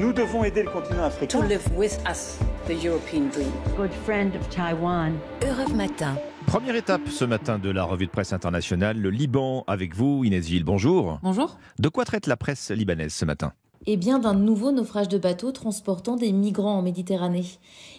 [0.00, 1.40] Nous devons aider le continent africain.
[1.40, 3.50] To live with us, the European dream.
[3.76, 5.14] Good friend of Taiwan.
[5.42, 6.14] Europe Matin.
[6.46, 10.46] Première étape ce matin de la revue de presse internationale, le Liban avec vous, Inès
[10.46, 10.64] Ville.
[10.64, 11.18] Bonjour.
[11.22, 11.58] Bonjour.
[11.78, 13.52] De quoi traite la presse libanaise ce matin?
[13.86, 17.46] Eh bien, d'un nouveau naufrage de bateaux transportant des migrants en Méditerranée.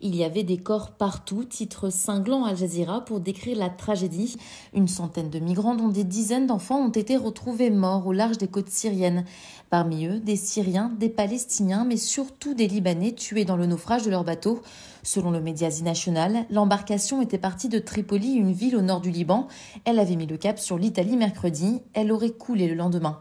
[0.00, 4.36] Il y avait des corps partout, titre cinglant Al Jazeera pour décrire la tragédie.
[4.72, 8.48] Une centaine de migrants, dont des dizaines d'enfants, ont été retrouvés morts au large des
[8.48, 9.26] côtes syriennes.
[9.68, 14.10] Parmi eux, des Syriens, des Palestiniens, mais surtout des Libanais tués dans le naufrage de
[14.10, 14.62] leur bateau.
[15.02, 19.46] Selon le Médiasi National, l'embarcation était partie de Tripoli, une ville au nord du Liban.
[19.84, 21.82] Elle avait mis le cap sur l'Italie mercredi.
[21.92, 23.20] Elle aurait coulé le lendemain.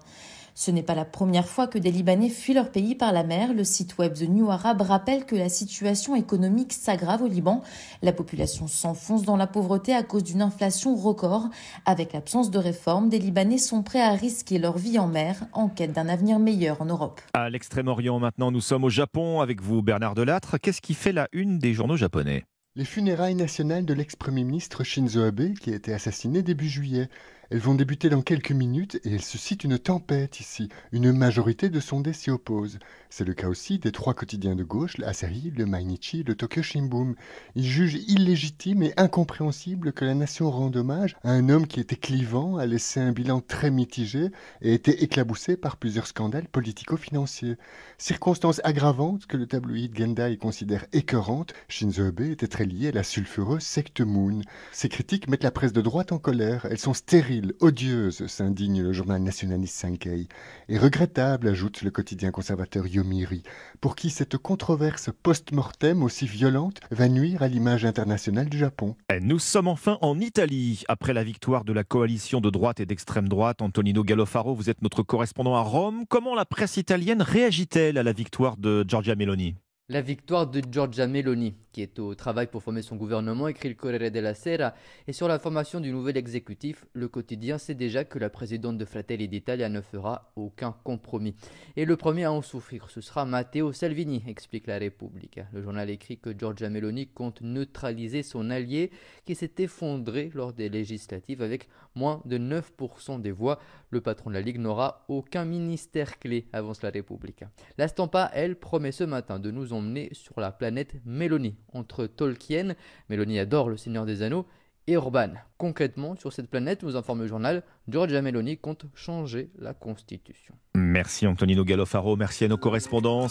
[0.58, 3.54] Ce n'est pas la première fois que des Libanais fuient leur pays par la mer.
[3.54, 7.62] Le site web The New Arab rappelle que la situation économique s'aggrave au Liban.
[8.02, 11.49] La population s'enfonce dans la pauvreté à cause d'une inflation record.
[11.86, 15.68] Avec l'absence de réformes, des Libanais sont prêts à risquer leur vie en mer en
[15.68, 17.20] quête d'un avenir meilleur en Europe.
[17.34, 20.58] À l'Extrême-Orient maintenant, nous sommes au Japon avec vous Bernard Delattre.
[20.58, 22.46] Qu'est-ce qui fait la une des journaux japonais?
[22.77, 27.10] Les funérailles nationales de l'ex-premier ministre Shinzo Abe, qui a été assassiné début juillet.
[27.51, 30.70] Elles vont débuter dans quelques minutes et elle suscite une tempête ici.
[30.91, 32.79] Une majorité de sondés s'y opposent.
[33.10, 37.13] C'est le cas aussi des trois quotidiens de gauche, l'Asahi, le Mainichi, le Tokyo Shimbun.
[37.55, 41.96] Ils jugent illégitime et incompréhensible que la nation rende hommage à un homme qui était
[41.96, 47.57] clivant, a laissé un bilan très mitigé et était éclaboussé par plusieurs scandales politico-financiers.
[47.98, 53.04] Circonstance aggravante que le tabloïd Gendai considère écœurante, Shinzo Abe était très lié à la
[53.04, 54.41] sulfureuse secte Moon.
[54.71, 56.65] Ces critiques mettent la presse de droite en colère.
[56.70, 60.28] Elles sont stériles odieuse, s'indigne le journal nationaliste Sankei,
[60.70, 63.44] et regrettable, ajoute le quotidien conservateur Yomiri,
[63.82, 68.96] pour qui cette controverse post-mortem aussi violente va nuire à l'image internationale du Japon.
[69.22, 70.84] Nous sommes enfin en Italie.
[70.88, 74.81] Après la victoire de la coalition de droite et d'extrême droite, Antonino Gallofaro, vous êtes
[74.81, 76.06] notre correspondant à Rome.
[76.09, 79.56] Comment la presse italienne réagit-elle à la victoire de Giorgia Meloni?
[79.88, 83.75] La victoire de Giorgia Meloni, qui est au travail pour former son gouvernement, écrit le
[83.75, 84.74] Corriere della Sera,
[85.08, 88.86] et sur la formation du nouvel exécutif, le quotidien sait déjà que la présidente de
[88.86, 91.36] Fratelli d'Italia ne fera aucun compromis.
[91.76, 95.40] Et le premier à en souffrir, ce sera Matteo Salvini, explique la République.
[95.54, 98.90] Le journal écrit que Giorgia Meloni compte neutraliser son allié
[99.26, 103.59] qui s'est effondré lors des législatives avec moins de 9% des voix.
[103.92, 107.44] Le patron de la Ligue n'aura aucun ministère clé, avance la République.
[107.78, 112.75] La Stampa, elle, promet ce matin de nous emmener sur la planète Mélanie, entre Tolkien,
[113.09, 114.46] Mélanie adore le Seigneur des Anneaux,
[114.88, 115.30] et Urban.
[115.58, 120.56] Concrètement, sur cette planète, nous informe le journal, Giorgia Meloni compte changer la Constitution.
[120.75, 123.24] Merci Antonino Gallofaro, merci à nos correspondants.